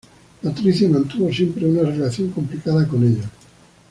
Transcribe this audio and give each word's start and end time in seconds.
Patricia 0.41 0.89
mantuvo 0.89 1.31
siempre 1.31 1.63
una 1.67 1.87
relación 1.87 2.31
complicada 2.31 2.87
con 2.87 3.03
ellos. 3.03 3.27